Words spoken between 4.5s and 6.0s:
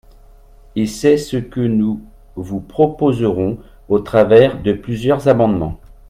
de plusieurs amendements.